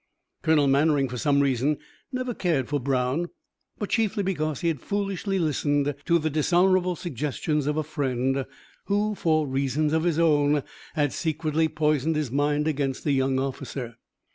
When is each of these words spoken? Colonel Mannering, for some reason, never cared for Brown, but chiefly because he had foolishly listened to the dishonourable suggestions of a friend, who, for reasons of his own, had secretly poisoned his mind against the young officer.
Colonel 0.41 0.65
Mannering, 0.65 1.07
for 1.09 1.19
some 1.19 1.41
reason, 1.41 1.77
never 2.11 2.33
cared 2.33 2.67
for 2.67 2.79
Brown, 2.79 3.29
but 3.77 3.91
chiefly 3.91 4.23
because 4.23 4.61
he 4.61 4.67
had 4.67 4.81
foolishly 4.81 5.37
listened 5.37 5.93
to 6.05 6.17
the 6.17 6.31
dishonourable 6.31 6.95
suggestions 6.95 7.67
of 7.67 7.77
a 7.77 7.83
friend, 7.83 8.47
who, 8.85 9.13
for 9.13 9.45
reasons 9.45 9.93
of 9.93 10.03
his 10.03 10.17
own, 10.17 10.63
had 10.95 11.13
secretly 11.13 11.67
poisoned 11.67 12.15
his 12.15 12.31
mind 12.31 12.67
against 12.67 13.03
the 13.03 13.11
young 13.11 13.37
officer. 13.37 13.95